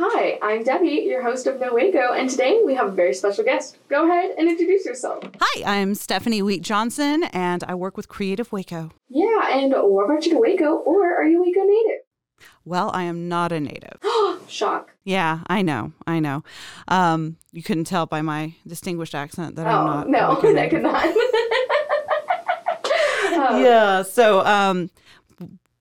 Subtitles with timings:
[0.00, 3.42] Hi, I'm Debbie, your host of Know Waco, and today we have a very special
[3.42, 3.78] guest.
[3.88, 5.24] Go ahead and introduce yourself.
[5.40, 8.92] Hi, I'm Stephanie Wheat Johnson, and I work with Creative Waco.
[9.08, 12.02] Yeah, and what brought you to Waco, or are you Waco native?
[12.64, 13.98] Well, I am not a native.
[14.48, 14.94] Shock.
[15.02, 16.44] Yeah, I know, I know.
[16.86, 20.08] Um, you couldn't tell by my distinguished accent that I'm Oh, not.
[20.08, 21.14] no, I could not.
[23.60, 24.90] Yeah, so um,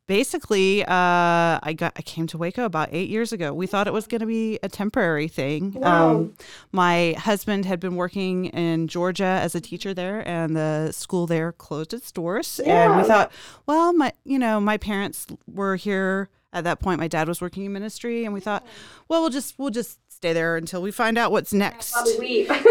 [0.08, 3.54] basically, uh, I got I came to Waco about eight years ago.
[3.54, 5.74] We thought it was going to be a temporary thing.
[5.74, 6.10] Wow.
[6.10, 6.34] Um,
[6.72, 11.52] my husband had been working in Georgia as a teacher there, and the school there
[11.52, 12.60] closed its doors.
[12.62, 13.32] And we thought,
[13.66, 17.00] well, my you know my parents were here at that point.
[17.00, 18.66] My dad was working in ministry, and we thought,
[19.08, 21.96] well, we'll just we'll just stay there until we find out what's next.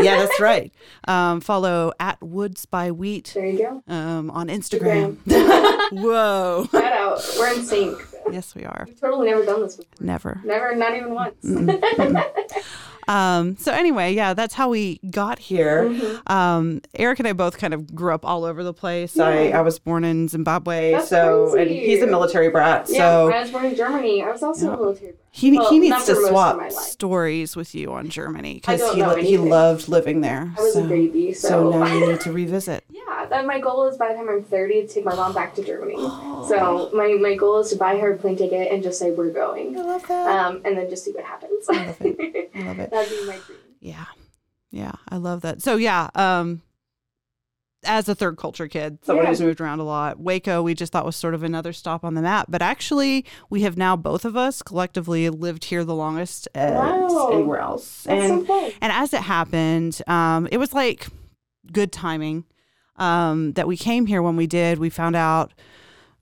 [0.01, 0.73] Yeah, that's right.
[1.07, 3.83] Um, follow at Woods by Wheat there you go.
[3.87, 5.15] um, on Instagram.
[5.27, 5.93] Instagram.
[6.03, 6.69] Whoa.
[6.73, 7.23] Shout out.
[7.39, 8.05] We're in sync.
[8.33, 8.85] Yes, we are.
[8.89, 9.95] We've totally never done this before.
[10.01, 10.41] Never.
[10.45, 11.37] Never, not even once.
[13.09, 15.85] Um, so anyway, yeah, that's how we got here.
[15.89, 16.33] Mm-hmm.
[16.33, 19.19] Um, Eric and I both kind of grew up all over the place.
[19.19, 19.59] I, Yeah.
[19.59, 22.87] I was born in Zimbabwe, That's so and he's a military brat.
[22.89, 24.23] yeah, so I was born in Germany.
[24.23, 24.77] I was also Yeah.
[24.77, 25.13] military.
[25.31, 28.81] he, well, he needs to for most of swap stories with you on Germany because
[28.95, 30.53] he lo- he loved living there.
[30.59, 32.85] I was so, a baby, so, so now you need to revisit.
[32.91, 35.55] Yeah, that my goal is by the time I'm 30 to take my mom back
[35.57, 35.95] to Germany.
[35.99, 36.47] Oh.
[36.49, 39.31] So my, my goal is to buy her a plane ticket and just say we're
[39.31, 40.27] going, I love that.
[40.47, 41.67] um, and then just see what happens.
[41.69, 42.51] I love it.
[42.55, 42.91] I love it.
[42.97, 43.59] That'd be my dream.
[43.81, 44.05] Yeah.
[44.71, 44.93] Yeah.
[45.09, 45.63] I love that.
[45.63, 46.63] So yeah, um
[47.85, 49.31] as a third culture kid, someone Yeah.
[49.31, 52.15] who's moved around a lot, Waco we just thought was sort of another stop on
[52.15, 52.47] the map.
[52.49, 57.29] But actually we have now both of us collectively lived here the longest as Wow.
[57.33, 58.03] anywhere else.
[58.05, 58.73] That's and so fun.
[58.81, 61.07] and as it happened, um, it was like
[61.73, 62.45] good timing
[62.97, 64.79] um, that we came here when we did.
[64.79, 65.53] We found out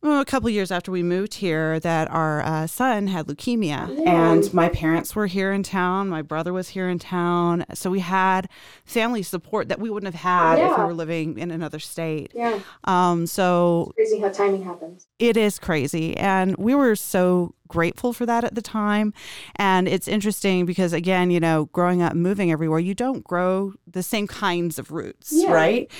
[0.04, 4.32] well, a couple years after we moved here that our uh, son had leukemia, Yeah.
[4.32, 6.08] and my parents were here in town.
[6.10, 8.48] My brother was here in town, so we had
[8.84, 12.32] family support that we wouldn't have had if we were living in another state.
[12.34, 15.06] Yeah, Um, so crazy how timing happens.
[15.18, 16.14] it is crazy.
[16.16, 19.12] And we were so grateful for that at the time.
[19.56, 24.02] And it's interesting because, again, you know, growing up, moving everywhere, you don't grow the
[24.02, 25.52] same kinds of roots, Yeah.
[25.52, 25.90] right?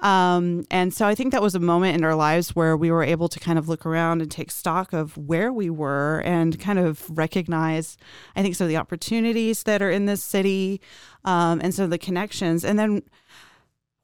[0.00, 3.04] Um, and so I think that was a moment in our lives where we were
[3.04, 6.78] able to kind of look around and take stock of where we were and kind
[6.78, 7.96] of recognize,
[8.36, 10.80] I think, some of the opportunities that are in this city
[11.24, 12.64] um, and some of the connections.
[12.64, 13.02] And then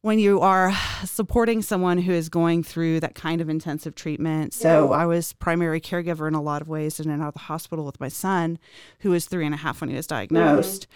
[0.03, 0.73] when you are
[1.05, 4.55] supporting someone who is going through that kind of intensive treatment.
[4.55, 4.93] So.
[4.93, 7.85] I was primary caregiver in a lot of ways in and out of the hospital
[7.85, 8.59] with my son,
[9.01, 10.87] who was three and a half when he was diagnosed.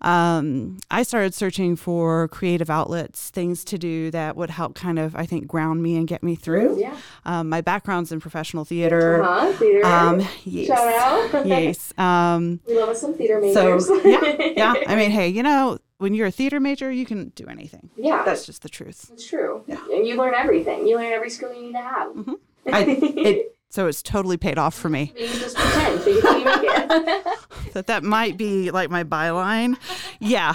[0.00, 5.16] Um, I started searching for creative outlets, things to do that would help kind of,
[5.16, 6.78] I think, ground me and get me through.
[6.78, 6.96] Yeah.
[7.24, 9.22] Um, my background's in professional theater.
[9.22, 9.86] Uh-huh, theater.
[9.86, 10.66] Um, yes.
[10.66, 11.46] Shout out.
[11.46, 11.92] yes.
[11.98, 13.90] Um, we love us some theater so majors.
[14.04, 14.74] yeah, yeah.
[14.86, 17.90] I mean, hey, you know, when you're a theater major, you can do anything.
[17.96, 19.10] yeah, That's just the truth.
[19.12, 19.64] it's true.
[19.66, 19.80] Yeah.
[19.92, 20.86] And you learn everything.
[20.86, 22.08] You learn every skill you need to have.
[22.12, 22.32] Mm-hmm.
[22.72, 25.12] I, it, so it's totally paid off for me.
[25.16, 26.00] You just pretend.
[26.02, 27.38] Fake it till make it.
[27.72, 29.76] That that might be like my byline.
[30.18, 30.54] Yeah,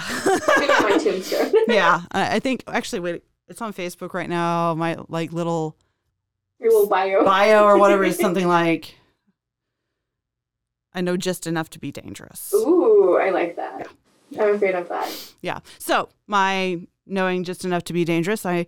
[0.82, 1.52] my tombstone.
[1.68, 2.00] yeah.
[2.10, 4.74] I, I think actually, wait, it's on Facebook right now.
[4.74, 5.76] My like little
[6.58, 7.24] Your little bio.
[7.24, 8.96] bio or whatever is something like,
[10.94, 12.52] I know just enough to be dangerous.
[12.54, 13.86] Ooh, I like that.
[14.38, 15.32] I'm afraid of that.
[15.42, 15.60] Yeah.
[15.78, 18.46] So my knowing just enough to be dangerous.
[18.46, 18.66] I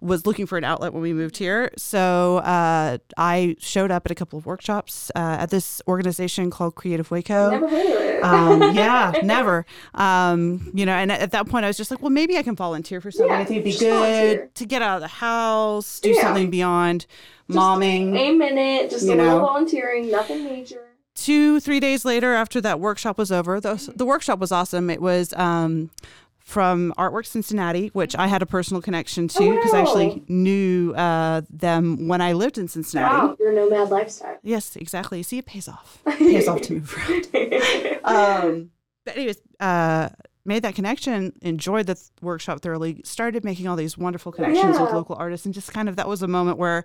[0.00, 1.70] was looking for an outlet when we moved here.
[1.76, 6.76] So uh, I showed up at a couple of workshops uh, at this organization called
[6.76, 7.50] Creative Waco.
[7.50, 8.22] Never heard of it.
[8.22, 9.66] Um, yeah, never.
[9.94, 12.54] Um, you know, and at that point, I was just like, well, maybe I can
[12.54, 13.32] volunteer for something.
[13.32, 14.36] Yeah, I think it'd be just volunteer.
[14.36, 16.22] good to get out of the house, do Yeah.
[16.22, 17.06] something beyond
[17.48, 18.16] momming.
[18.16, 20.86] a minute, just a You little volunteering, nothing major.
[21.14, 24.88] Two, three days later, after that workshop was over, the, the workshop was awesome.
[24.90, 25.90] It was um,
[26.38, 30.94] from Artwork Cincinnati, which I had a personal connection to Oh, because I actually knew
[30.94, 33.14] uh, them when I lived in Cincinnati.
[33.14, 34.38] Wow, your nomad lifestyle.
[34.42, 35.22] Yes, exactly.
[35.22, 36.00] See, it pays off.
[36.06, 37.26] It pays off to move around.
[38.02, 38.70] Um,
[39.04, 40.08] but anyways, uh,
[40.44, 44.92] made that connection, enjoyed the th- workshop thoroughly, started making all these wonderful connections with
[44.92, 46.84] local artists, and just kind of that was a moment where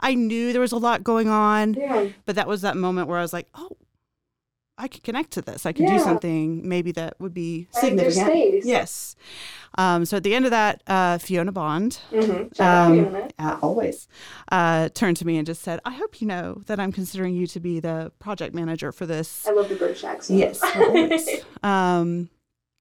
[0.00, 2.08] I knew there was a lot going on, yeah.
[2.24, 3.76] but that was that moment where I was like, oh,
[4.78, 5.64] I could connect to this.
[5.64, 8.62] I could do something maybe that would be significant.
[8.66, 9.16] Yes.
[9.78, 12.62] Um, so at the end of that, uh, Fiona Bond, Mm-hmm.
[12.62, 13.28] Um, Fiona.
[13.38, 14.06] uh, always,
[14.52, 17.46] uh, turned to me and just said, I hope you know that I'm considering you
[17.46, 19.46] to be the project manager for this.
[19.48, 20.38] I love the British accent.
[20.40, 20.60] Yes,
[21.62, 22.28] um,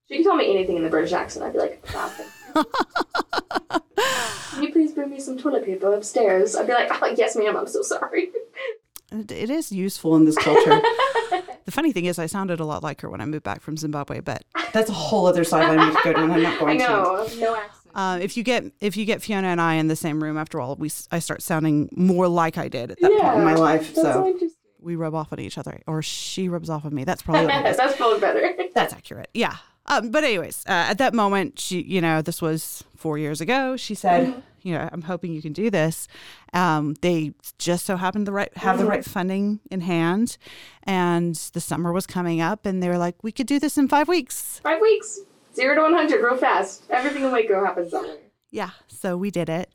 [0.08, 1.46] She can tell me anything in the British accent.
[1.46, 2.64] I'd be like, wow, thank you.
[4.52, 6.56] Can you please bring me some toilet paper upstairs?
[6.56, 8.30] I'd be like, oh, yes, ma'am, I'm so sorry.
[9.12, 10.80] it, it is useful in this culture.
[11.66, 13.76] the funny thing is, I sounded a lot like her when I moved back from
[13.78, 16.32] Zimbabwe, but that's a whole other sideline we could go down.
[16.32, 16.86] I'm not I going to.
[16.88, 17.82] know, no accent.
[17.96, 20.60] Uh, if you get if you get Fiona and I in the same room, after
[20.60, 23.56] all, we s- I start sounding more like I did at that point in my
[23.56, 23.94] life.
[23.94, 24.52] That's so So interesting.
[24.82, 27.06] we rub off on each other, or she rubs off on me.
[27.06, 27.78] That's probably what it is.
[27.78, 28.54] That's probably better.
[28.74, 29.30] That's accurate.
[29.34, 29.56] Yeah.
[29.88, 33.78] Um, but anyways, uh, at that moment, she, you know, this was four years ago.
[33.78, 34.40] She said, Mm-hmm.
[34.64, 36.08] you know, I'm hoping you can do this.
[36.54, 38.90] Um, they just so happened to right, have the Mm-hmm.
[38.92, 40.38] right funding in hand,
[40.84, 43.88] and the summer was coming up, and they were like, we could do this in
[43.88, 44.60] five weeks.
[44.64, 45.20] Five weeks.
[45.56, 46.84] Zero to 100 real fast.
[46.90, 48.18] Everything in Waco happens that way.
[48.52, 48.72] Yeah.
[48.88, 49.70] So we did it,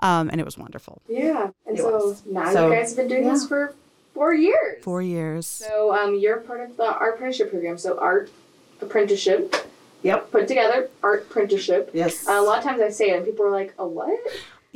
[0.00, 1.02] um, and it was wonderful.
[1.08, 1.50] Yeah.
[1.66, 2.22] And It so was.
[2.26, 3.74] now So, you guys have been doing this for
[4.14, 4.82] four years.
[4.84, 5.46] Four years.
[5.46, 7.76] So um, you're part of the art apprenticeship program.
[7.76, 8.30] So art
[8.80, 9.54] apprenticeship
[10.02, 10.30] Yep.
[10.30, 11.90] put together art apprenticeship.
[11.92, 12.28] Yes.
[12.28, 14.18] Uh, a lot of times I say it and people are like, "A what?"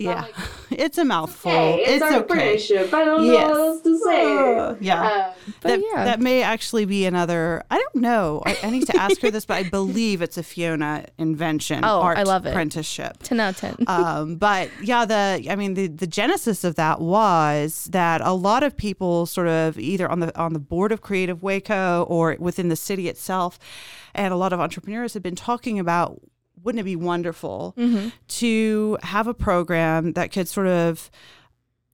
[0.05, 0.23] Yeah.
[0.23, 0.35] like,
[0.71, 1.51] it's a mouthful.
[1.51, 2.21] Hey, it's, art okay.
[2.23, 2.93] apprenticeship.
[2.95, 3.49] I don't Yes.
[3.49, 4.37] know what else to say.
[4.59, 5.03] Uh, yeah.
[5.47, 6.05] Um, But that, yeah.
[6.05, 7.63] that may actually be another.
[7.71, 8.43] I don't know.
[8.45, 11.85] I, I need to ask her this, but I believe it's a Fiona invention.
[11.85, 12.51] Oh, I love it.
[12.51, 13.19] Apprenticeship.
[13.23, 13.77] 10 out of 10.
[13.87, 18.63] um, but yeah, the I mean the the genesis of that was that a lot
[18.63, 22.69] of people sort of either on the on the board of Creative Waco or within
[22.69, 23.59] the city itself,
[24.15, 26.21] and a lot of entrepreneurs have been talking about
[26.63, 28.09] wouldn't it be wonderful Mm-hmm.
[28.29, 31.11] to have a program that could sort of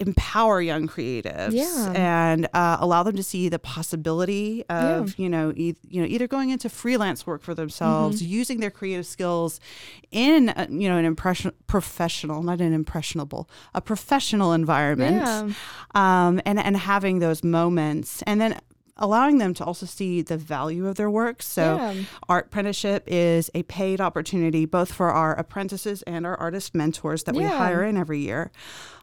[0.00, 1.92] empower young creatives Yeah.
[1.92, 6.28] and uh, allow them to see the possibility of you know e- you know either
[6.28, 8.32] going into freelance work for themselves Mm-hmm.
[8.32, 9.58] using their creative skills
[10.12, 15.48] in a, you know an impression professional not an impressionable a professional environment Yeah.
[16.28, 18.60] um, and and having those moments and then
[18.98, 21.94] allowing them to also see the value of their work so Yeah.
[22.28, 27.34] art apprenticeship is a paid opportunity both for our apprentices and our artist mentors that
[27.34, 28.50] we hire in every year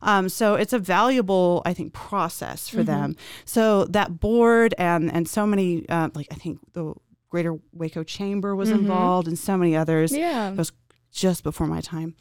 [0.02, 2.78] um, so it's a valuable i think process Mm-hmm.
[2.78, 3.16] for them
[3.46, 6.94] so that board and and so many uh, like i think the
[7.30, 10.22] greater waco chamber was involved and so many others Mm-hmm.
[10.22, 10.52] Yeah.
[10.52, 10.72] it was
[11.12, 12.14] just before my time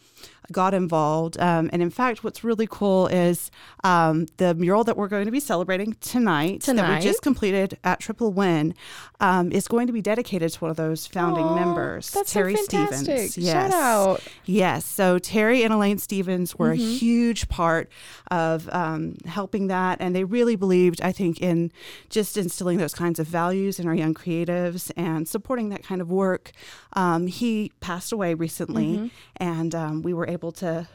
[0.53, 3.51] got involved um, and in fact what's really cool is
[3.83, 7.99] um, the mural that we're going to be celebrating tonight, that we just completed at
[7.99, 8.75] triple win
[9.21, 12.57] um, is going to be dedicated to one of those founding Aw, members That's terry
[12.57, 13.31] so fantastic.
[13.31, 14.21] stevens yes Shout out.
[14.45, 14.85] Yes.
[14.85, 16.83] So Terry and Elaine Stevens were Mm-hmm.
[16.83, 17.91] a huge part
[18.31, 19.99] of um, helping that.
[20.01, 21.71] And they really believed, I think, in
[22.11, 26.11] just instilling those kinds of values in our young creatives and supporting that kind of
[26.11, 26.53] work.
[26.95, 29.07] Um, he passed away recently, Mm-hmm.
[29.37, 30.87] and um, we were able to.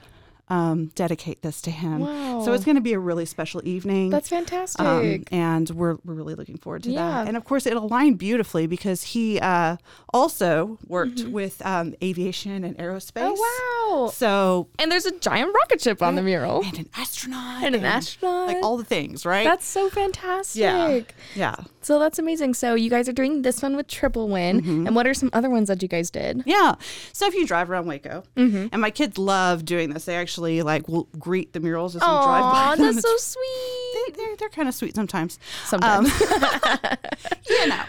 [0.52, 2.04] Um, dedicate this to him.
[2.44, 4.10] So it's going to be a really special evening.
[4.10, 4.82] That's fantastic.
[4.84, 7.08] Um, and we're, we're really looking forward to Yeah.
[7.08, 7.28] that.
[7.28, 9.78] And of course, it aligned beautifully because he uh,
[10.12, 13.36] also worked with um, aviation and aerospace.
[13.36, 13.44] Mm-hmm.
[13.92, 14.10] oh, wow.
[14.10, 16.64] So, And there's a giant rocket ship on the mural.
[16.66, 17.62] and an astronaut.
[17.64, 18.48] And an astronaut.
[18.48, 19.44] Like all the things, right?
[19.46, 20.60] That's so fantastic.
[20.60, 21.02] yeah.
[21.36, 21.56] Yeah.
[21.90, 22.54] So that's amazing.
[22.54, 24.62] So you guys are doing this one with Triple Win.
[24.62, 24.86] Mm-hmm.
[24.86, 26.44] And what are some other ones that you guys did?
[26.46, 26.76] Yeah.
[27.14, 28.68] So if you drive around Waco, Mm-hmm.
[28.72, 32.08] and my kids love doing this, they actually like will greet the murals as you
[32.08, 32.94] drive by them.
[32.94, 34.16] that's so sweet.
[34.18, 35.40] they're, they're kind of sweet sometimes.
[35.66, 36.12] Sometimes.
[37.50, 37.82] you know.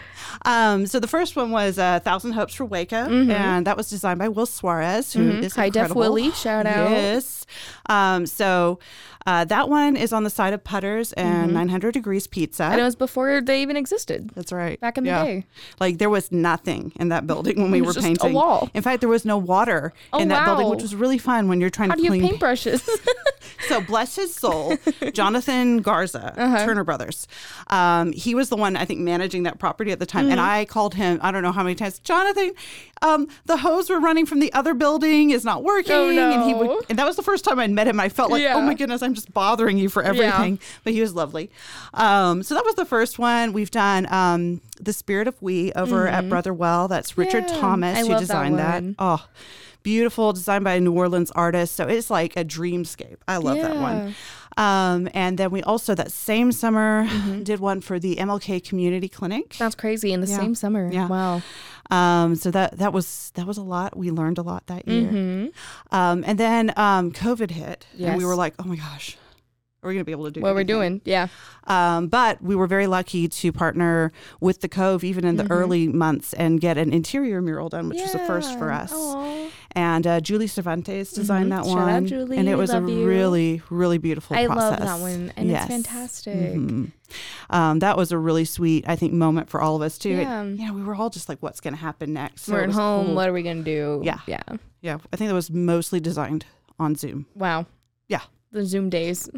[0.45, 4.19] Um, so the first one was uh, Thousand Hopes for Waco, and that was designed
[4.19, 5.55] by Will Suarez, who is Mhm.
[5.55, 5.93] High Def.
[5.95, 6.89] Willie, shout out.
[6.91, 7.45] Yes.
[7.89, 8.79] Um, so
[9.27, 12.63] uh, that one is on the side of Putters and 900 Degrees Pizza.
[12.63, 14.31] and it was before they even existed.
[14.33, 14.79] That's right.
[14.79, 15.45] Back in the day.
[15.79, 18.33] Like there was nothing in that building when we It were just a painting.
[18.33, 18.69] wall.
[18.73, 21.61] In fact, there was no water Oh, in that building, which was really fun when
[21.61, 22.23] you're trying How to do you clean.
[22.23, 22.87] have paintbrushes?
[23.67, 24.75] So bless his soul,
[25.13, 26.65] Jonathan Garza, Uh-huh.
[26.65, 27.27] Turner Brothers.
[27.67, 30.31] Um, he was the one I think managing that property at the time, Mm-hmm.
[30.31, 31.19] and I called him.
[31.21, 32.51] I don't know how many times, Jonathan.
[33.03, 36.51] Um, the hose we're running from the other building is not working, Oh, and he
[36.53, 36.57] no.
[36.59, 36.85] would.
[36.89, 37.99] And that was the first time I met him.
[37.99, 38.55] I felt like, Yeah.
[38.55, 40.59] oh my goodness, I'm just bothering you for everything.
[40.83, 41.49] But he was lovely.
[41.95, 43.53] Um, so that was the first one.
[43.53, 46.87] We've done um, the Spirit of We over at Brotherwell.
[46.87, 47.55] That's Richard Mm-hmm.
[47.55, 48.83] Yeah, Thomas I who love that designed that.
[48.99, 49.25] Oh,
[49.83, 51.75] beautiful, designed by a New Orleans artist.
[51.75, 53.17] So it's like a dreamscape.
[53.27, 54.15] I love that one.
[54.57, 57.43] Um, and then we also that same summer Mm-hmm.
[57.43, 59.55] did one for the MLK Community Clinic.
[59.57, 60.11] That's crazy.
[60.13, 60.37] In the Yeah.
[60.37, 60.89] same summer.
[60.91, 61.07] Yeah.
[61.07, 61.41] Wow.
[61.89, 63.97] Um, so that that was that was a lot.
[63.97, 65.09] We learned a lot that year.
[65.11, 65.95] Mm-hmm.
[65.95, 69.17] Um, and then um, COVID hit, and we were like, oh my gosh,
[69.83, 71.01] are we gonna be able to do What we're doing.
[71.05, 71.27] Yeah.
[71.67, 75.51] Um, but we were very lucky to partner with the Cove even in the Mm-hmm.
[75.53, 78.91] early months and get an interior mural done, which was a first for us.
[78.93, 79.49] Aw.
[79.73, 81.67] And uh, Julie Cervantes designed that Mhm.
[81.69, 82.37] Shout out, one, Julie.
[82.37, 83.05] and it was Love a you.
[83.05, 84.35] really, really beautiful.
[84.35, 84.79] I process.
[84.79, 85.31] love that one.
[85.37, 85.63] And Yes.
[85.63, 86.53] it's fantastic.
[86.55, 86.91] Mhm.
[87.49, 90.09] Um, that was a really sweet, I think, moment for all of us too.
[90.09, 90.43] It- Yeah.
[90.43, 92.69] you know, we were all just like, "What's going to happen next?" So We're it
[92.69, 93.05] at home.
[93.07, 93.15] cool.
[93.15, 94.01] What are we going to do?
[94.03, 94.19] Yeah.
[94.27, 94.41] Yeah.
[94.81, 96.45] Yeah, I think that was mostly designed
[96.79, 97.25] on Zoom.
[97.35, 97.65] Wow.
[98.09, 98.21] Yeah.
[98.51, 99.29] The Zoom days.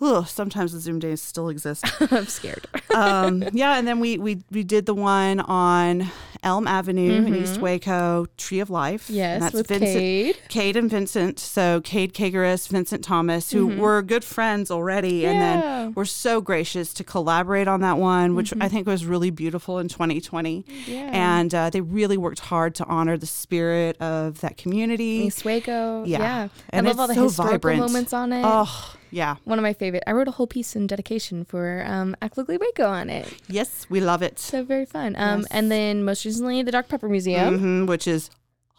[0.00, 1.84] Ugh, sometimes the Zoom days still exist.
[2.12, 2.66] I'm scared.
[2.94, 6.10] um, yeah, and then we we we did the one on
[6.42, 9.08] Elm Avenue in East Waco, Tree of Life.
[9.08, 10.38] and Yes, that's with Vincent, Cade.
[10.48, 11.38] Cade and Vincent.
[11.38, 15.60] So Cade Kageris, Vincent Thomas, who were good friends already, and Yeah.
[15.60, 19.78] then were so gracious to collaborate on that one, which I think was really beautiful
[19.78, 20.64] in 2020.
[20.86, 21.10] Yeah.
[21.12, 25.24] And uh, they really worked hard to honor the spirit of that community.
[25.26, 26.04] East Waco.
[26.04, 26.18] Yeah.
[26.18, 26.48] Yeah.
[26.70, 27.80] And I it's love all the so historical vibrant.
[27.80, 28.42] moments on it.
[28.44, 29.36] Oh, yeah.
[29.44, 30.02] One of my favorite.
[30.06, 33.26] I wrote a whole piece in dedication for um, Ackley Waco on it.
[33.48, 34.38] Yes, we love it.
[34.38, 35.14] So very fun.
[35.16, 35.48] Um, Yes.
[35.50, 36.88] And then most recently, the Dr.
[36.88, 37.58] Pepper Museum.
[37.58, 38.28] Mhm, which is,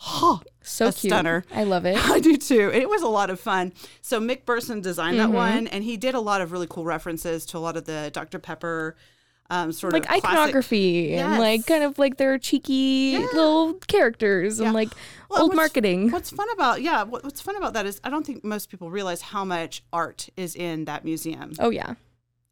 [0.05, 1.11] oh, So cute.
[1.11, 1.43] stunner.
[1.53, 1.97] I love it.
[2.15, 2.69] I do too.
[2.73, 3.73] It was a lot of fun.
[4.01, 5.31] So Mick Burson designed Mm-hmm.
[5.31, 7.85] that one, and he did a lot of really cool references to a lot of
[7.85, 8.37] the Dr.
[8.39, 8.95] Pepper
[9.49, 14.59] um, sort like of classic- iconography and like kind of like their cheeky little characters
[14.59, 14.65] Yeah.
[14.65, 14.89] and like
[15.29, 16.11] Well, old what's- marketing.
[16.11, 18.91] What's fun about yeah, what, what's fun about that is I don't think most people
[18.91, 21.93] realize how much art is in that museum, oh yeah.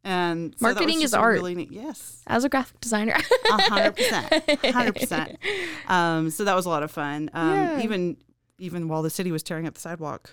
[0.04, 1.36] and so Marketing is art.
[1.36, 3.16] Really neat, yes, As a graphic designer.
[3.52, 5.38] a hundred percent, hundred percent.
[5.88, 7.30] Um, so that was a lot of fun.
[7.34, 7.82] Um, Yeah.
[7.82, 8.18] even
[8.58, 10.32] even while the city was tearing up the sidewalk,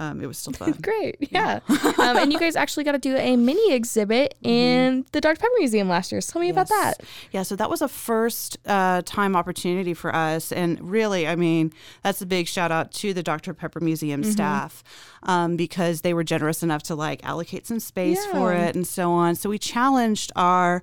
[0.00, 0.72] um, it was still fun.
[0.82, 1.16] Great.
[1.30, 1.60] Yeah.
[1.68, 5.36] um, and you guys actually got to do a mini exhibit in the Dr.
[5.38, 6.20] Pepper Museum last year.
[6.20, 6.82] So tell me about Mm-hmm.
[6.82, 7.00] That.
[7.32, 10.50] Yeah, so that was a first uh, time opportunity for us.
[10.52, 13.54] And really, I mean, that's a big shout out to the Dr.
[13.54, 14.30] Pepper Museum Mm-hmm.
[14.32, 14.82] staff
[15.24, 19.12] um, because they were generous enough to like allocate some space for it and so
[19.12, 19.34] on.
[19.36, 20.82] So we challenged our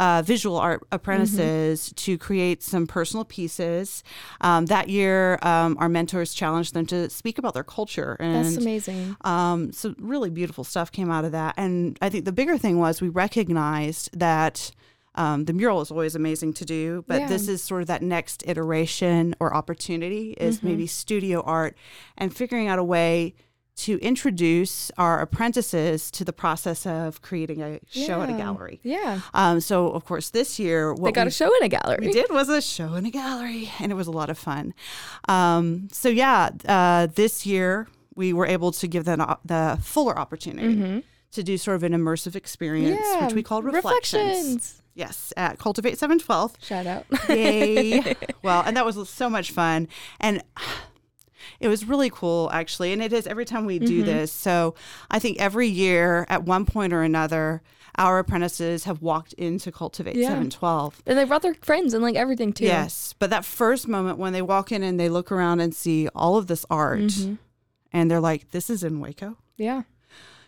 [0.00, 1.94] uh, visual art apprentices Mm-hmm.
[1.96, 4.02] to create some personal pieces.
[4.40, 8.16] Um, that year, um, our mentors challenged them to speak about their culture.
[8.20, 9.16] And That's amazing.
[9.22, 11.54] um, so really beautiful stuff came out of that.
[11.56, 14.70] And I think the bigger thing was we recognized that
[15.16, 17.28] um, the mural is always amazing to do, but Yeah.
[17.28, 20.66] this is sort of that next iteration or opportunity is Mm-hmm.
[20.68, 21.76] maybe studio art
[22.18, 23.34] and figuring out a way
[23.76, 28.78] to introduce our apprentices to the process of creating a show at a gallery.
[28.84, 29.20] Yeah.
[29.34, 32.06] Um, so of course this year what They got we a show in a gallery.
[32.06, 34.74] we did was a show in a gallery, and it was a lot of fun.
[35.28, 41.04] Um, so yeah, uh, this year we were able to give them the fuller opportunity
[41.32, 43.18] to do sort of an immersive experience, Mm-hmm.
[43.20, 43.26] Yeah.
[43.26, 44.22] which we called reflections.
[44.22, 44.82] Reflections.
[44.94, 46.54] Yes, at Cultivate Seven Twelve.
[46.62, 47.04] Shout out.
[47.28, 48.14] Yay!
[48.44, 49.88] well, and that was so much fun,
[50.20, 50.40] and
[51.60, 52.92] it was really cool actually.
[52.92, 54.32] And it is every time we do this.
[54.32, 54.74] So
[55.10, 57.62] I think every year, at one point or another,
[57.96, 60.28] our apprentices have walked into Cultivate Yeah.
[60.30, 61.00] Seven Twelve.
[61.06, 62.64] and they brought their friends and like everything too.
[62.64, 66.08] Yes, but that first moment when they walk in and they look around and see
[66.14, 67.12] all of this art,
[67.92, 69.82] and they're like, "This is in Waco." Yeah.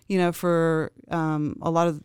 [0.09, 2.03] You know, for um, a lot of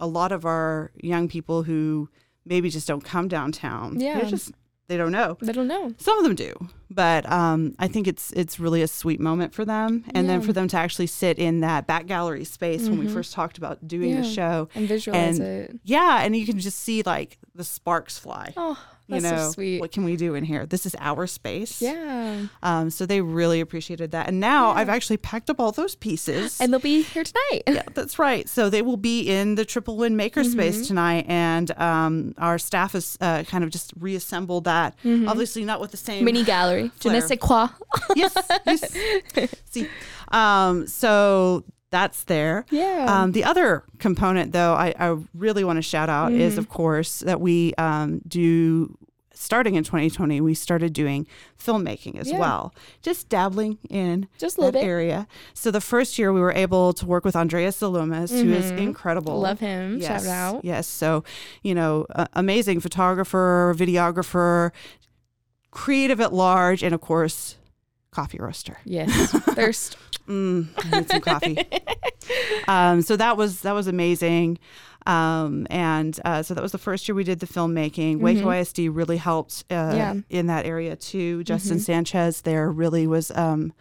[0.00, 2.08] a lot of our young people who
[2.44, 4.18] maybe just don't come downtown, Yeah.
[4.20, 4.50] they're just
[4.88, 5.38] they don't know.
[5.40, 5.94] They don't know.
[5.98, 6.52] Some of them do,
[6.90, 10.52] but um, I think it's it's really a sweet moment for them, and then for
[10.52, 14.14] them to actually sit in that back gallery space when we first talked about doing
[14.20, 15.80] the show And visualize and it.
[15.84, 18.52] yeah, and you can just see like the sparks fly.
[18.56, 18.78] Oh,
[19.14, 19.80] you that's know, so sweet.
[19.80, 20.66] what can we do in here?
[20.66, 21.80] This is our space.
[21.82, 22.46] yeah.
[22.62, 26.60] Um, so they really appreciated that, and now I've actually packed up all those pieces.
[26.60, 27.62] And they'll be here tonight.
[27.66, 28.48] yeah, that's right.
[28.48, 30.82] So they will be in the Triple Win Makerspace Mm-hmm.
[30.84, 34.94] tonight, and um, our staff has uh, kind of just reassembled that.
[35.04, 36.24] Obviously, not with the same Mm-hmm.
[36.24, 36.90] Mini gallery.
[37.00, 37.68] Je ne sais quoi.
[38.14, 39.54] yes, yes.
[39.70, 39.88] See,
[40.30, 42.64] um, so that's there.
[42.70, 43.06] Yeah.
[43.08, 46.40] Um, the other component, though, I, I really want to shout out Mm-hmm.
[46.40, 48.98] is, of course, that we um, do.
[49.34, 51.26] Starting in 2020, we started doing
[51.58, 52.38] filmmaking as Yeah.
[52.38, 54.86] well, just dabbling in Just a little that bit.
[54.86, 55.26] area.
[55.52, 59.32] So the first year, we were able to work with Andreas Salomas, who is incredible.
[59.32, 59.42] Mm-hmm.
[59.42, 60.00] Love him.
[60.00, 60.64] Shout Yes, out.
[60.64, 60.86] Yes.
[60.86, 61.24] So,
[61.62, 64.70] you know, uh, amazing photographer, videographer,
[65.72, 67.56] creative at large, and of course,
[68.12, 68.78] coffee roaster.
[68.84, 69.30] Yes.
[69.54, 69.96] Thirst.
[70.28, 71.58] Mm, I need some coffee.
[72.68, 74.58] um, so that was that was amazing.
[75.04, 78.20] Um, and uh, so that was the first year we did the filmmaking.
[78.20, 79.96] Waco ISD really helped uh, Mm-hmm.
[79.96, 80.14] Yeah.
[80.30, 81.42] in that area too.
[81.42, 81.82] Justin Mm-hmm.
[81.82, 83.72] Sanchez there really was um,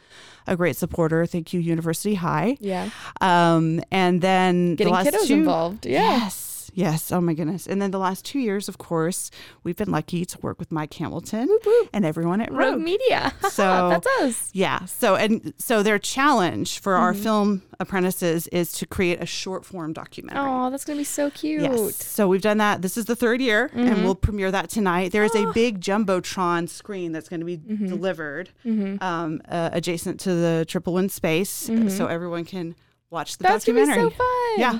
[0.47, 1.27] a great supporter.
[1.27, 2.57] Thank you, University High.
[2.59, 2.89] Yeah.
[3.21, 5.85] Um, and then Getting the last kiddos two, involved.
[5.85, 6.01] Yeah.
[6.23, 6.33] Yes.
[6.73, 7.11] Yes.
[7.11, 7.67] Oh my goodness.
[7.67, 9.29] And then the last two years, of course,
[9.63, 11.49] we've been lucky to work with Mike Hamilton
[11.93, 12.81] and everyone at Rogue Rogue.
[12.81, 13.33] Media.
[13.51, 14.49] So- that's us.
[14.53, 14.85] Yeah.
[14.85, 17.23] So and so their challenge for our Mm-hmm.
[17.23, 20.41] film apprentices is to create a short form documentary.
[20.47, 21.63] Oh, that's gonna be so cute.
[21.63, 21.95] Yes.
[22.05, 22.81] So we've done that.
[22.81, 23.79] This is the third year, Mm-hmm.
[23.79, 25.11] and we'll premiere that tonight.
[25.11, 25.49] There is Oh.
[25.49, 27.87] a big jumbotron screen that's going to be Mm-hmm.
[27.87, 32.75] delivered um, uh, adjacent to the Triple Win space, so everyone can
[33.09, 33.53] watch the Mm-hmm.
[33.53, 34.27] That's gonna be so fun.
[34.57, 34.79] Yeah.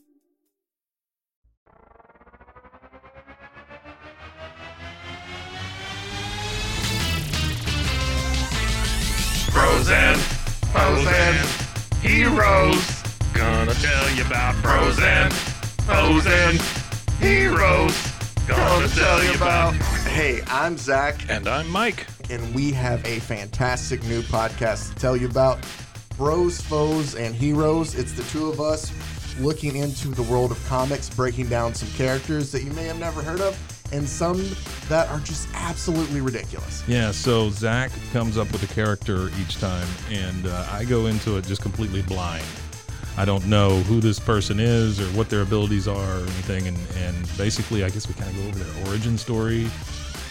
[9.51, 10.15] Frozen,
[10.71, 11.35] frozen,
[12.01, 13.03] heroes.
[13.33, 15.29] Gonna tell you about frozen,
[15.85, 16.59] frozen,
[17.19, 17.95] heroes.
[18.47, 19.73] Gonna tell you about.
[20.07, 22.05] Hey, I'm Zach, And I'm Mike.
[22.29, 25.59] and we have a fantastic new podcast to tell you about
[26.17, 27.95] Bros, Foes, and Heroes.
[27.95, 28.91] It's the two of us
[29.39, 33.21] looking into the world of comics, breaking down some characters that you may have never
[33.21, 33.57] heard of,
[33.91, 34.43] and some
[34.89, 36.83] that are just absolutely ridiculous.
[36.87, 41.37] Yeah, so Zach comes up with a character each time, and uh, I go into
[41.37, 42.45] it just completely blind.
[43.17, 46.77] I don't know who this person is or what their abilities are or anything, and,
[46.97, 49.67] and basically, I guess we kind of go over their origin story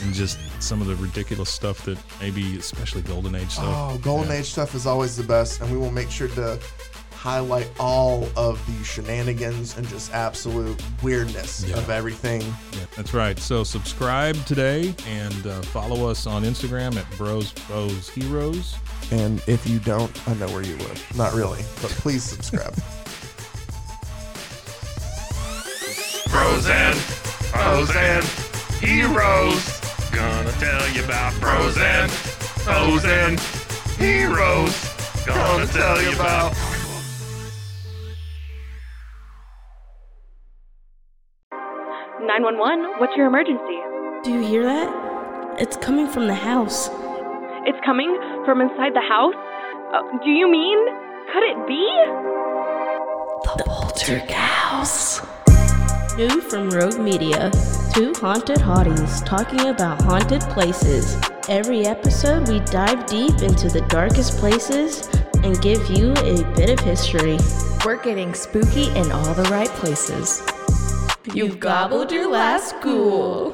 [0.02, 3.92] and just some of the ridiculous stuff that maybe, especially Golden Age stuff.
[3.92, 4.38] Oh, Golden Yeah.
[4.38, 6.58] Age stuff is always the best, and we will make sure to
[7.20, 11.76] highlight all of the shenanigans and just absolute weirdness Yeah.
[11.76, 12.40] of everything.
[12.40, 13.38] Yeah, that's right.
[13.38, 18.74] So subscribe today and uh, follow us on Instagram at Bros Bros Heroes.
[19.11, 21.16] And if you don't, I know where you live.
[21.16, 22.72] Not really, but please subscribe.
[26.30, 26.96] Frozen,
[27.96, 28.24] and
[28.80, 29.80] heroes.
[30.11, 32.09] Gonna tell you about frozen,
[33.11, 33.40] and
[33.98, 34.74] heroes.
[35.26, 36.54] Gonna tell you about.
[42.40, 43.79] 911, what's your emergency?
[44.24, 45.61] Do you hear that?
[45.61, 46.88] It's coming from the house.
[47.66, 49.35] It's coming from inside the house?
[49.92, 50.79] Uh, do you mean?
[51.33, 51.85] Could it be?
[53.59, 55.20] The Poltergals.
[56.16, 57.50] New from Rogue Media.
[57.92, 61.18] Two haunted hotties talking about haunted places.
[61.46, 65.07] Every episode, we dive deep into the darkest places
[65.44, 67.37] and give you a bit of history.
[67.85, 70.42] We're getting spooky in all the right places.
[71.35, 73.50] You've gobbled your last ghoul.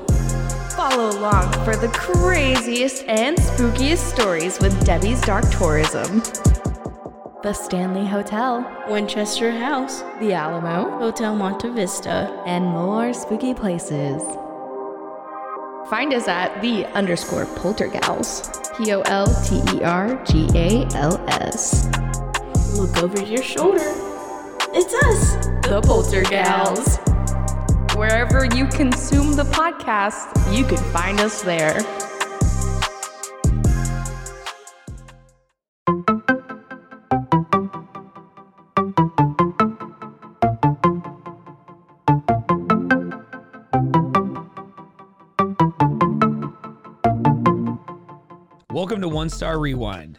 [0.77, 6.21] Follow along for the craziest and spookiest stories with Debbie's Dark Tourism.
[7.43, 12.43] The Stanley Hotel, Winchester House, The Alamo, Hotel Monte Vista.
[12.47, 14.23] and more spooky places.
[15.91, 18.49] Find us at the underscore poltergals.
[18.77, 21.87] P O L T E R G A L S.
[22.79, 23.93] Look over your shoulder.
[24.73, 26.99] It's us, The Poltergals.
[27.97, 31.81] Wherever you consume the podcast, you can find us there.
[48.71, 50.19] Welcome to One Star Rewind,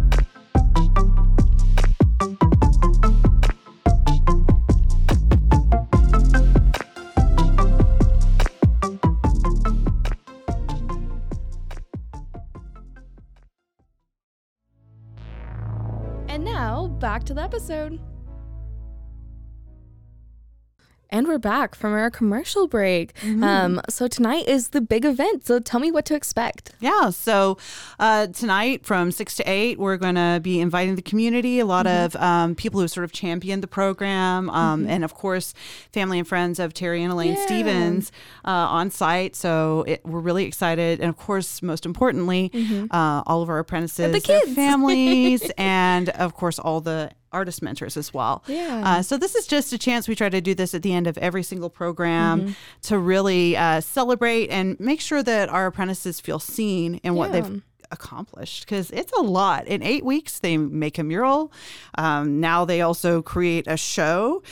[16.41, 17.99] And now, back to the episode.
[21.13, 23.11] And we're back from our commercial break.
[23.43, 25.45] Um, so tonight is the big event.
[25.45, 26.71] So tell me what to expect.
[26.79, 27.09] Yeah.
[27.09, 27.57] So
[27.99, 31.85] uh, tonight from six to eight, we're going to be inviting the community, a lot
[31.85, 32.05] Mhm.
[32.05, 34.89] of um, people who sort of championed the program, um, Mhm.
[34.89, 35.53] and of course,
[35.91, 37.45] family and friends of Terry and Elaine Yeah.
[37.45, 38.11] Stevens
[38.45, 39.35] uh, on site.
[39.35, 41.01] So it, we're really excited.
[41.01, 42.87] And of course, most importantly, Mhm.
[42.89, 44.53] uh, all of our apprentices, the kids.
[44.55, 48.43] families, and of course, all the artist mentors as well.
[48.47, 48.81] Yeah.
[48.85, 50.07] Uh, so this is just a chance.
[50.07, 52.55] We try to do this at the end of every single program Mhm.
[52.83, 57.61] to really uh, celebrate and make sure that our apprentices feel seen in what they've
[57.91, 59.67] accomplished because it's a lot.
[59.67, 61.51] In eight weeks, they make a mural.
[61.97, 64.43] Um, now they also create a show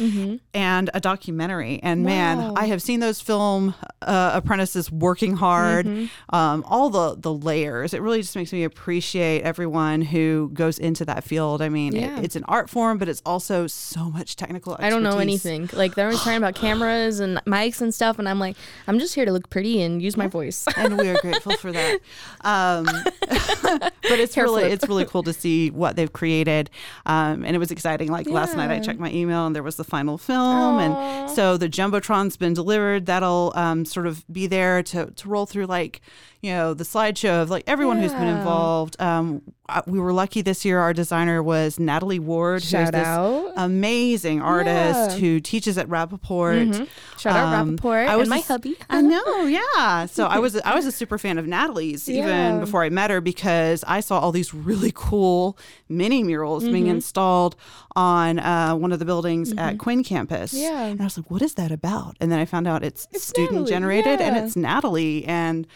[0.54, 1.80] and a documentary.
[1.84, 2.54] And man, Wow.
[2.58, 5.86] I have seen those film uh, apprentices working hard.
[5.86, 6.10] Mhm.
[6.30, 7.94] Um, all the the layers.
[7.94, 11.62] It really just makes me appreciate everyone who goes into that field.
[11.62, 14.76] I mean, it- it's an art form, but it's also so much technical.
[14.80, 15.70] I don't know anything.
[15.74, 18.56] Like they're always talking about cameras and mics and stuff, and I'm like,
[18.88, 20.66] I'm just here to look pretty and use my voice.
[20.78, 22.00] and we are grateful for that.
[22.42, 22.88] Um,
[23.62, 24.74] but it's Hair really flip.
[24.74, 26.70] it's really cool to see what they've created,
[27.06, 28.12] um, and it was exciting.
[28.12, 31.58] Like last night, I checked my email and there was the final film, and so
[31.58, 33.06] the jumbotron's been delivered.
[33.06, 36.02] That'll um, sort of be there to to roll through like
[36.42, 39.00] you know the slideshow of like everyone who's been involved.
[39.00, 39.42] Um,
[39.88, 40.80] we were lucky this year.
[40.80, 43.52] Our designer was Natalie Ward, who's Shout this out.
[43.58, 45.18] amazing artist Yeah.
[45.18, 46.58] who teaches at Rapoport.
[46.58, 46.88] Mhm.
[47.18, 48.76] Shout out Rapoport I and was my a hubby.
[48.90, 50.06] I know, yeah.
[50.06, 52.24] So I was I was a super fan of Natalie's Yeah.
[52.24, 56.86] even before I met her because I saw all these really cool mini murals being
[56.86, 56.92] Mhm.
[56.96, 57.56] installed
[57.96, 59.80] on uh, one of the buildings at Mhm.
[59.80, 60.54] Quinn campus.
[60.54, 60.84] Yeah.
[60.86, 63.68] and I was like, "What is that about?" And then I found out it's, student
[63.68, 65.68] generated and it's Natalie and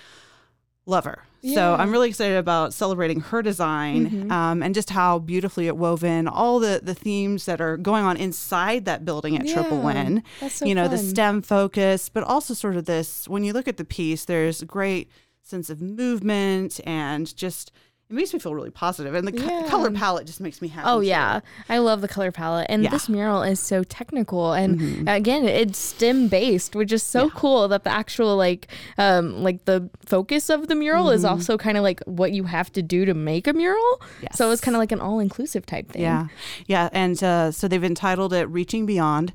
[0.85, 1.23] love her.
[1.45, 4.31] So I'm really excited about celebrating her design Mhm.
[4.31, 8.15] um, and just how beautifully it woven all the the themes that are going on
[8.17, 10.23] inside that building at Triple Win.
[10.49, 10.97] so you know, the.
[10.97, 13.27] STEM focus, but also sort of this.
[13.27, 15.09] When you look at the piece, there's a great
[15.41, 17.71] sense of movement and just
[18.13, 18.71] it makes me feel really.
[18.79, 20.87] And the co- color palette just makes me happy.
[20.87, 21.07] Oh too.
[21.07, 22.89] yeah, I love the color palette, and Yeah.
[22.91, 25.15] this mural is so technical, and Mhm.
[25.15, 27.67] again, it's STEM based, which is so cool.
[27.67, 31.29] That the actual like, um, like the focus of the mural is Mhm.
[31.31, 34.01] also kind of like what you have to do to make a mural.
[34.33, 36.03] So it's kind of like an all inclusive type thing.
[36.03, 36.27] Yeah,
[36.67, 39.33] yeah, and uh, so they've entitled it "Reaching Beyond,"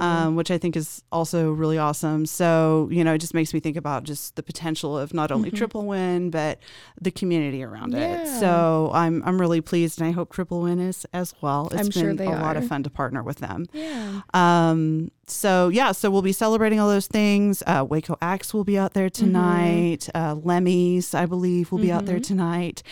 [0.00, 2.26] um, which I think is also really awesome.
[2.26, 5.50] So you know, it just makes me think about just the potential of not only
[5.50, 5.56] Mhm.
[5.56, 6.58] Triple Win but
[7.00, 8.09] the community around it.
[8.10, 8.38] Yeah.
[8.40, 11.66] So I'm I'm really pleased, and I hope Triple Win is as well.
[11.68, 13.66] It's I'm been sure they a lot of fun to partner with them.
[13.72, 14.20] Yeah.
[14.34, 15.10] Um.
[15.26, 15.92] So yeah.
[15.92, 17.62] So we'll be celebrating all those things.
[17.66, 19.24] Uh, Waco Axe will be out there Mm-hmm.
[19.26, 20.08] tonight.
[20.14, 22.26] Uh, Lemmys, I believe, will be out there Mhm.
[22.26, 22.82] tonight.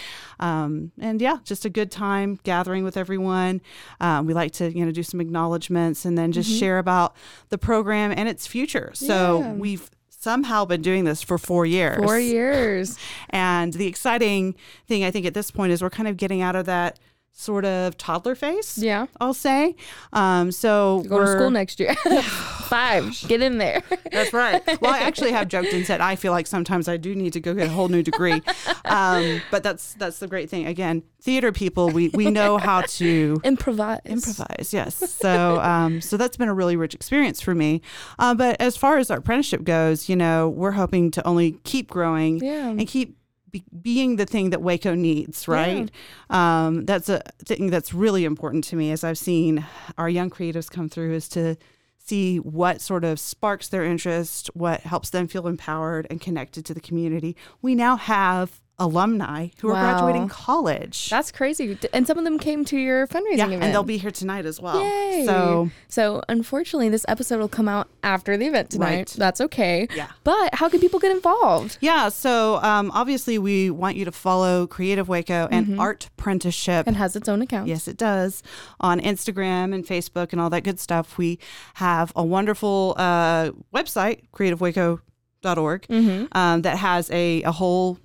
[0.40, 0.92] Um.
[1.00, 3.60] And yeah, just a good time gathering with everyone.
[4.00, 6.58] Um, we like to you know do some acknowledgments and then just Mhm.
[6.58, 7.14] share about
[7.48, 8.90] the program and its future.
[8.94, 9.52] So Yeah.
[9.54, 11.96] we've somehow been doing this for four years.
[12.04, 12.98] Four years.
[13.30, 14.54] And the exciting
[14.86, 16.98] thing I think at this point is we're kind of getting out of that
[17.32, 18.78] sort of toddler face.
[18.78, 19.06] Yeah.
[19.20, 19.76] I'll say.
[20.12, 21.94] Um, so Go to we're- school next year.
[22.68, 23.18] Five.
[23.28, 23.82] Get in there.
[24.12, 24.60] That's right.
[24.82, 27.40] Well, I actually have joked and said I feel like sometimes I do need to
[27.40, 28.42] go get a whole new degree.
[28.84, 30.66] Um, but that's that's the great thing.
[30.66, 34.00] Again, theater people, we we know how to improvise.
[34.06, 34.94] Improvise, yes.
[34.96, 37.82] So um, so that's been a really rich experience for me.
[38.18, 41.90] Uh, but as far as our apprenticeship goes, you know, we're hoping to only keep
[41.90, 42.68] growing Yeah.
[42.68, 43.17] and keep
[43.50, 45.90] be- being the thing that Waco needs, right?
[46.30, 49.64] Um, that's a thing that's really important to me as I've seen
[49.96, 51.56] our young creatives come through is to
[51.98, 56.74] see what sort of sparks their interest, what helps them feel empowered and connected to
[56.74, 57.36] the community.
[57.60, 61.10] We now have alumni who are graduating college.
[61.10, 61.76] That's crazy.
[61.92, 63.64] And some of them came to your fundraising yeah, event.
[63.64, 64.80] and they'll be here tonight as well.
[64.80, 65.24] Yay.
[65.26, 68.88] So so unfortunately, this episode will come out after the event tonight.
[68.96, 69.06] Right.
[69.18, 69.88] That's okay.
[69.96, 70.08] Yeah.
[70.22, 71.78] But how can people get involved?
[71.80, 75.78] Yeah, so um, obviously we want you to follow Creative Waco and Mhm.
[75.80, 76.86] Art Apprenticeship.
[76.86, 77.66] And has its own account.
[77.68, 78.42] Yes, it does.
[78.80, 81.18] On Instagram and Facebook and all that good stuff.
[81.18, 81.38] We
[81.74, 86.28] have a wonderful uh, website, creativewaco.org, Mhm.
[86.36, 87.98] um, that has a, a whole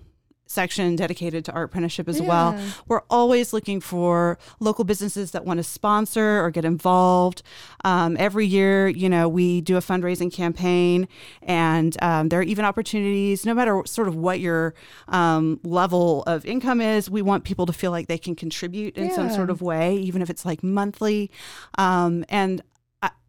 [0.46, 2.58] section dedicated to art apprenticeship as well.
[2.88, 7.42] We're always looking for local businesses that want to sponsor or get involved.
[7.84, 11.08] Um, every year, you know, we do a fundraising campaign,
[11.42, 14.76] and um, there are even opportunities, no matter sort of what your
[15.08, 19.12] um, level of income is, we want people to feel like they can contribute in
[19.12, 21.32] some sort of way, even if it's like monthly.
[21.78, 22.62] Um, and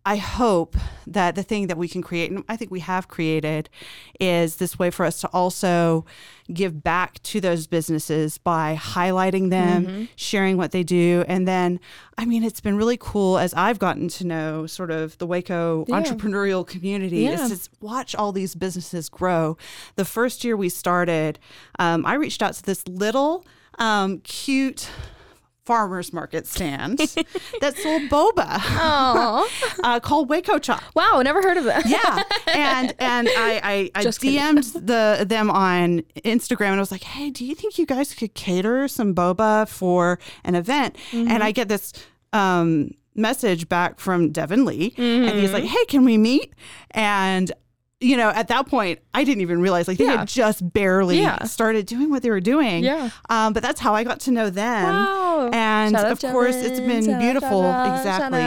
[0.07, 3.69] I, hope that the thing that we can create, and I think we have created,
[4.21, 6.05] is this way for us to also
[6.53, 10.09] give back to those businesses by highlighting them, Mhm.
[10.17, 11.25] sharing what they do.
[11.27, 11.81] And then,
[12.19, 15.85] I mean, it's been really cool as I've gotten to know sort of the Waco
[15.89, 16.01] Yeah.
[16.03, 17.45] entrepreneurial community Yeah.
[17.47, 19.57] is to watch all these businesses grow.
[19.97, 21.39] The first year we started,
[21.79, 23.45] um, I reached out to this little
[23.79, 24.89] um, cute
[25.65, 26.99] farmers market stand
[27.61, 28.59] that sold boba
[29.83, 30.83] uh, called Waco Chop.
[30.95, 31.87] Wow, never heard of that.
[31.87, 32.23] Yeah,
[32.55, 37.31] and and I I, I DM'd the them on Instagram and I was like, hey,
[37.31, 40.97] do you think you guys could cater some boba for an event?
[41.13, 41.31] Mm-hmm.
[41.31, 41.93] And I get this
[42.33, 45.53] um, message back from Devin Lee, and he's Mhm.
[45.55, 46.53] like, hey, can we meet?
[46.91, 47.53] And
[48.05, 50.19] you know, at that point, I didn't even realize like they Yeah.
[50.19, 51.45] had just barely Yeah.
[51.45, 52.85] started doing what they were doing.
[52.85, 53.11] Yeah.
[53.31, 54.85] Um, but that's how I got to know them.
[54.95, 55.51] Wow.
[55.53, 57.63] And Shout of course, it's been Shout beautiful.
[57.63, 58.41] out, exactly.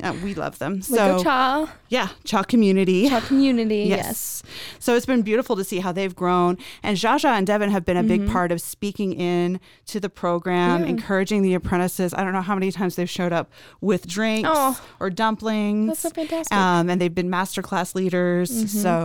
[0.00, 0.82] Yeah, we love them.
[0.82, 1.72] So Cha.
[1.88, 3.08] yeah, Cha community.
[3.08, 3.78] Cha community.
[3.88, 3.98] Yes.
[3.98, 4.42] Yes.
[4.78, 6.58] So it's been beautiful to see how they've grown.
[6.82, 8.32] And Jaja and Devin have been a big Mhm.
[8.32, 10.88] part of speaking in to the program, Yeah.
[10.90, 12.12] encouraging the apprentices.
[12.14, 14.78] I don't know how many times they've showed up with drinks Oh.
[15.00, 15.88] or dumplings.
[15.88, 16.56] That's so fantastic.
[16.56, 18.50] Um, and they've been masterclass leaders.
[18.64, 18.68] Mhm.
[18.68, 18.97] So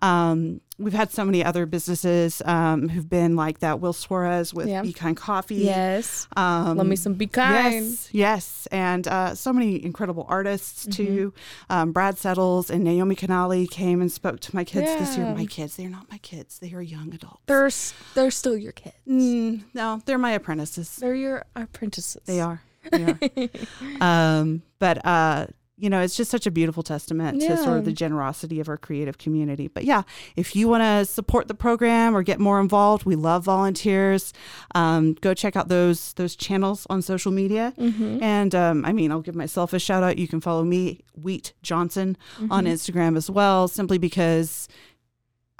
[0.00, 3.80] um, we've had so many other businesses um, who've been like that.
[3.80, 4.82] Will Suarez with Yeah.
[4.82, 5.56] Be Kind Coffee.
[5.56, 6.26] Yes.
[6.36, 7.84] Um, Love me some Be Kind.
[7.84, 10.90] Yes, yes, and uh, so many incredible artists Mm-hmm.
[11.04, 11.34] too.
[11.70, 15.26] Um, Brad Settles and Naomi Canali came and spoke to my kids this year.
[15.34, 17.42] My kids, they're not my kids; they are young adults.
[17.46, 18.96] They're s- they're still your kids.
[19.08, 20.96] Mm, no, they're my apprentices.
[20.96, 22.22] They're your apprentices.
[22.24, 22.62] They are.
[22.90, 23.18] They are.
[24.00, 25.46] um, but uh,
[25.82, 28.76] you know, it's just such a beautiful testament to sort of the generosity of our
[28.76, 29.66] creative community.
[29.66, 30.02] But yeah,
[30.36, 34.32] if you want to support the program or get more involved, we love volunteers.
[34.76, 37.72] Um, go check out those those channels on social media.
[37.78, 38.22] Mhm.
[38.22, 40.18] And um, I mean, I'll give myself a shout out.
[40.18, 42.16] You can follow me, Wheat Johnson,
[42.48, 42.72] on Mhm.
[42.72, 44.68] Instagram as well, simply because.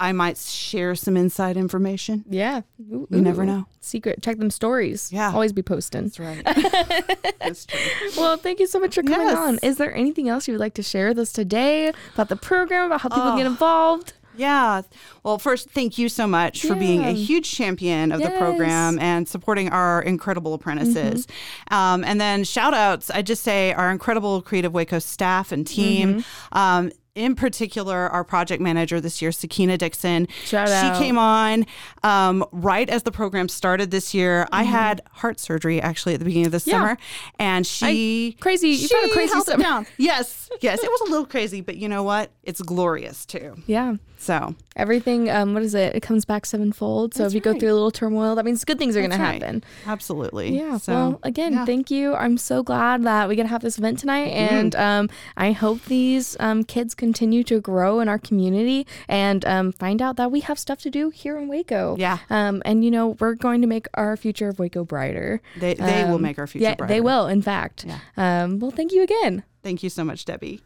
[0.03, 2.25] I might share some inside information.
[2.29, 2.61] Yeah.
[2.77, 3.65] You never know.
[3.79, 4.21] Secret.
[4.21, 5.11] Check them stories.
[5.13, 5.31] Yeah.
[5.31, 6.03] Always be posting.
[6.03, 6.43] That's right.
[7.39, 7.79] That's true.
[8.17, 9.37] Well, thank you so much for coming Yes.
[9.37, 9.59] on.
[9.63, 12.87] Is there anything else you would like to share with us today about the program,
[12.87, 13.37] about how people Oh.
[13.37, 14.11] get involved?
[14.35, 14.81] Yeah.
[15.23, 19.27] Well, first, thank you so much for being a huge champion of the program and
[19.27, 21.27] supporting our incredible apprentices.
[21.27, 21.73] Mm-hmm.
[21.73, 26.15] Um, and then shout outs, I just say our incredible Creative Waco staff and team.
[26.21, 26.57] Mm-hmm.
[26.57, 30.27] Um, in particular, our project manager this year, Sakina Dixon.
[30.45, 30.97] Shout she out.
[30.97, 31.65] came on
[32.01, 34.47] um, right as the program started this year.
[34.51, 34.67] I Mhm.
[34.67, 36.73] had heart surgery actually at the beginning of the Yeah.
[36.79, 36.97] summer,
[37.37, 38.69] and she crazy.
[38.69, 39.63] You've had a she crazy held it summer.
[39.63, 39.85] down.
[39.97, 42.31] Yes, yes, it was a little crazy, but you know what?
[42.43, 43.55] It's glorious too.
[43.67, 43.95] Yeah.
[44.17, 45.95] So Everything, um, what is it?
[45.95, 47.13] It comes back sevenfold.
[47.13, 49.11] So That's if you go through a little turmoil, that means good things are going
[49.11, 49.63] to happen.
[49.85, 50.57] Absolutely.
[50.57, 50.77] Yeah.
[50.77, 51.65] So, well, again, yeah.
[51.65, 52.15] thank you.
[52.15, 54.55] I'm so glad that we get to have this event tonight, Mm-hmm.
[54.55, 59.71] and um, I hope these um, kids continue to grow in our community and um,
[59.73, 61.95] find out that we have stuff to do here in Waco.
[61.97, 62.17] Yeah.
[62.29, 65.41] Um, and you know, we're going to make our future of Waco brighter.
[65.59, 67.27] They- they will Um, make our future Yeah, they will.
[67.27, 67.85] In fact.
[68.17, 69.43] Um, well, thank you again.
[69.63, 70.61] Thank you so much, Debbie.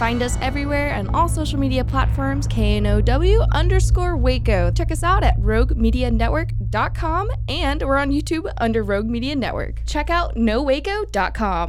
[0.00, 4.70] Find us everywhere on all social media platforms, KNOW underscore Waco.
[4.70, 9.82] Check us out at roguemedianetwork.com and we're on YouTube under Rogue Media Network.
[9.84, 11.68] Check out nowaco.com.